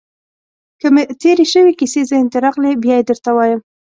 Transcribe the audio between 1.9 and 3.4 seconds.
ذهن ته راغلې، بیا يې درته